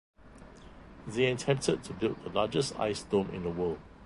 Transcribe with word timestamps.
They 1.05 1.27
attempted 1.31 1.83
to 1.83 1.93
build 1.93 2.23
the 2.23 2.29
largest 2.29 2.79
ice 2.79 3.03
dome 3.03 3.29
in 3.29 3.43
the 3.43 3.51
world. 3.51 3.77